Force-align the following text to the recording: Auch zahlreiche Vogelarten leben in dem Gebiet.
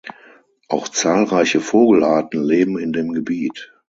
Auch 0.67 0.87
zahlreiche 0.87 1.59
Vogelarten 1.61 2.43
leben 2.43 2.79
in 2.79 2.91
dem 2.91 3.13
Gebiet. 3.13 3.71